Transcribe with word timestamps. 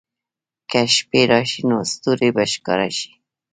که 0.69 0.81
شپې 0.95 1.21
راشي، 1.31 1.61
نو 1.69 1.77
ستوري 1.91 2.29
به 2.35 2.43
ښکاره 2.53 2.89
شي. 2.97 3.11